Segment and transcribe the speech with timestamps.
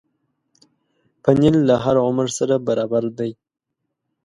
[1.23, 3.31] پنېر له هر عمر سره برابر دی.